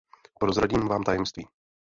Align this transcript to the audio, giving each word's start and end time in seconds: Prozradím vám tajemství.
Prozradím 0.39 0.87
vám 0.87 1.03
tajemství. 1.03 1.47